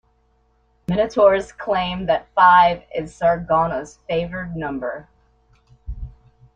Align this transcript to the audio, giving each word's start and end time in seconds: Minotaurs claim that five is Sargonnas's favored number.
Minotaurs 0.87 1.51
claim 1.51 2.07
that 2.07 2.27
five 2.33 2.81
is 2.95 3.13
Sargonnas's 3.13 3.99
favored 4.07 4.55
number. 4.55 5.07